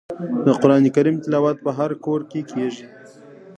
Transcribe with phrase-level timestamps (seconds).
[0.45, 2.85] د قران کریم تلاوت په هر کور کې کیږي.